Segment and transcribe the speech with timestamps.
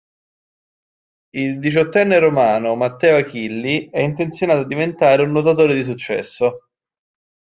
[1.35, 6.69] Il diciottenne romano Matteo Achilli è intenzionato a diventare un nuotatore di successo.